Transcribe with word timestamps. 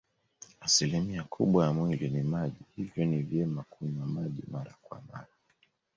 Asilimia 0.61 1.23
kubwa 1.23 1.65
ya 1.65 1.73
mwili 1.73 2.09
ni 2.09 2.23
maji 2.23 2.65
hivyo 2.75 3.05
ni 3.05 3.21
vyema 3.21 3.63
kunywa 3.69 4.05
maji 4.05 4.41
mara 4.51 4.71
kwa 4.83 5.01
mara 5.11 5.27